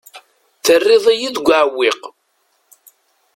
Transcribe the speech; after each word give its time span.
Terriḍ-iyi 0.65 1.29
deg 1.35 1.47
uɛewwiq. 1.47 2.01